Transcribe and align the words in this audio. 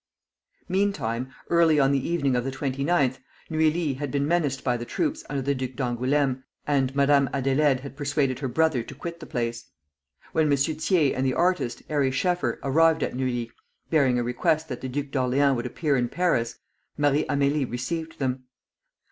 Meantime, 0.67 1.31
early 1.51 1.79
on 1.79 1.91
the 1.91 2.09
evening 2.09 2.35
of 2.35 2.43
the 2.43 2.49
29th, 2.49 3.19
Neuilly 3.51 3.93
had 3.93 4.09
been 4.09 4.27
menaced 4.27 4.63
by 4.63 4.75
the 4.75 4.83
troops 4.83 5.23
under 5.29 5.43
the 5.43 5.53
Duc 5.53 5.73
d'Angoulême, 5.73 6.41
and 6.65 6.95
Madame 6.95 7.27
Adélaïde 7.35 7.81
had 7.81 7.95
persuaded 7.95 8.39
her 8.39 8.47
brother 8.47 8.81
to 8.81 8.95
quit 8.95 9.19
the 9.19 9.27
place. 9.27 9.65
When 10.31 10.51
M. 10.51 10.57
Thiers 10.57 11.13
and 11.15 11.23
the 11.23 11.35
artist, 11.35 11.83
Ary 11.87 12.09
Scheffer, 12.09 12.59
arrived 12.63 13.03
at 13.03 13.13
Neuilly, 13.15 13.51
bearing 13.91 14.17
a 14.17 14.23
request 14.23 14.69
that 14.69 14.81
the 14.81 14.89
Duke 14.89 15.13
of 15.15 15.21
Orleans 15.21 15.55
would 15.55 15.67
appear 15.67 15.95
in 15.95 16.09
Paris, 16.09 16.57
Marie 16.97 17.25
Amélie 17.25 17.69
received 17.69 18.17
them. 18.17 18.45